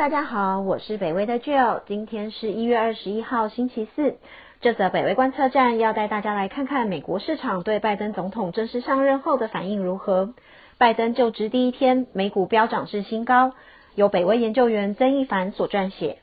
[0.00, 4.16] 大家好，我是北威的 Jill，今天是一月二十一号星期四。
[4.62, 10.32] 这则北威观测站要带大家来看看美国市场对拜登总统正式上任后的反应如何。
[10.78, 13.52] 拜登就职第一天，美股飙涨至新高，
[13.94, 16.16] 由北威研究员曾一凡所撰写。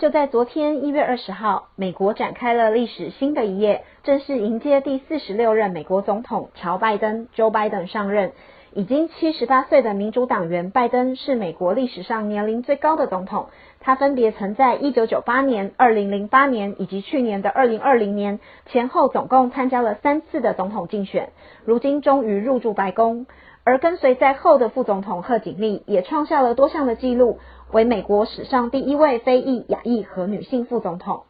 [0.00, 8.32] 就在昨天一月二十号，美国展开了历史新的一页，正式迎接第四十六任美国总统乔拜登 （Joe Biden） 上任。
[8.74, 13.48] 已经七十八岁的民主党员拜登是美国历史上年龄最高的总统。
[13.80, 21.32] 他分别曾在一九九八年、二零零八年以及去年的二零二零年前后总共参加了三次的总统竞选，
[21.66, 23.26] 如今终于入驻白宫。
[23.64, 27.38] 而跟随在后的副总统贺锦丽也创下了多项的纪录，
[27.72, 31.24] 为美国史上第一位非裔、亚裔和女性副总统。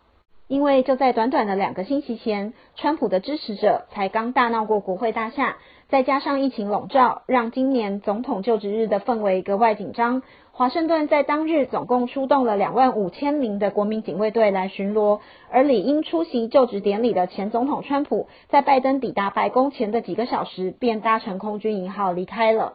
[0.52, 5.56] 因为就在短短的两个星期前，川普的支持者才刚大闹过国会大厦。
[5.88, 10.22] 再加上疫情笼罩，让今年总统就职日的氛围格外紧张。
[10.50, 22.74] 华盛顿在当日总共出动了两万五千名的国民警卫队来巡逻，而理应出席就职典礼的前总统川普，在拜登抵达白宫前的几个小时，便搭乘空军一号离开了。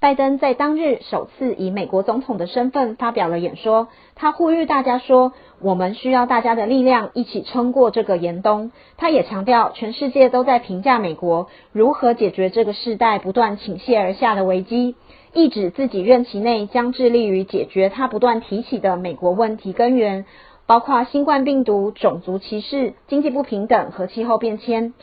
[0.00, 14.94] 拜登在当日首次以美国总统的身份发表了演说，他呼吁大家说：“我们需要大家的力量，一起撑过这个严冬。”他也强调，全世界都在评价美国如何解决这个世代不断倾泻而下的危机，
[15.34, 20.26] 意指自己任期内将致力于解决他不断提起的美国问题根源，
[20.66, 24.94] 包括新冠病毒、种族歧视、经济不平等和气候变迁。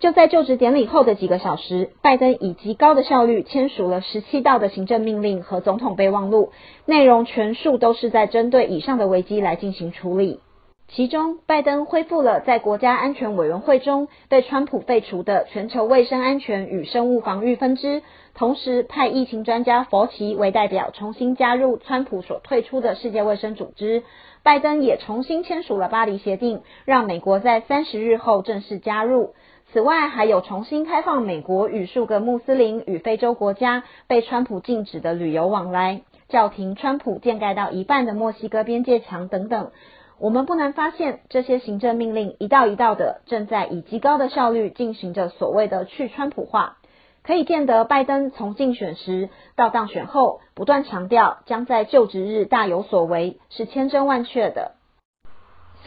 [0.00, 6.52] 就在就职典礼后的几个小时，拜登以极高的效率签署了十七道的行政命令和总统备忘录，
[6.86, 10.38] 内容全数都是在针对以上的危机来进行处理。
[10.86, 18.02] 其中，拜登恢复了在国家安全委员会中被川普废除的全球卫生安全与生物防御分支，
[18.34, 24.04] 同时派疫情专家佛奇为代表重新加入川普所退出的世界卫生组织。
[24.44, 29.34] 拜登也重新签署了巴黎协定，让美国在三十日后正式加入。
[29.70, 39.70] 此外，还有重新开放美国与数个穆斯林与非洲国家被川普禁止的旅游往来，叫停川普建盖到一半的墨西哥边界墙等等。
[40.18, 46.78] 我们不难发现，这些行政命令一道一道的正在以极高的效率进行着所谓的去川普化。
[47.22, 54.77] 可以见得，拜登从竞选时到当选后，不断强调将在就职日大有所为，是千真万确的。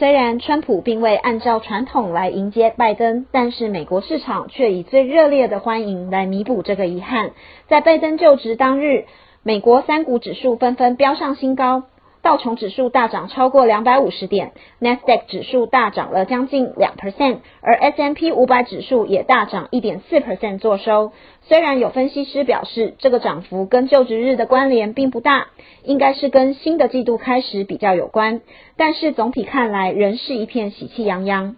[0.02, 7.30] 虽然川普并未按照传统来迎接拜登，但是美国市场却以最热烈的欢迎来弥补这个遗憾。
[7.68, 9.04] 在拜登就职当日，
[9.44, 11.84] 美国三股指数纷纷飙上新高。
[12.22, 21.10] 道琼指数大涨超过两百五十点，Nasdaq 指数大涨了将近两 percent，而 S&P 五百指数也大涨一点四 percent 做收。
[21.42, 25.48] 虽然有分析师表示，这个涨幅跟就职日的关联并不大，
[25.82, 28.40] 应该是跟新的季度开始比较有关，
[28.76, 31.56] 但是总体看来仍是一片喜气洋洋。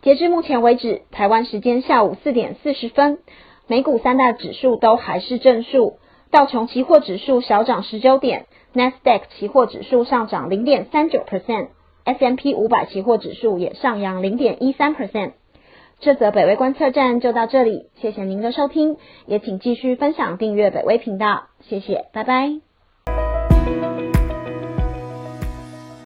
[0.00, 3.18] 截至目前为止，台湾时间下午四点四十分，
[3.66, 5.98] 美股三大指数都还是正数，
[6.30, 8.46] 道琼期货指数小涨十九点。
[8.74, 15.32] Nasdaq 期货指数上涨零点三九 percent，S M P 五百期货指数也上扬零点一三 percent。
[16.00, 18.96] 这则北威观测站就到这里，谢谢您的收听，
[19.26, 22.67] 也请继续分享订阅北威频道，谢谢，拜拜。